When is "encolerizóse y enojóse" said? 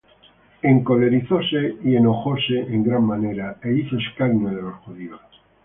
0.63-2.57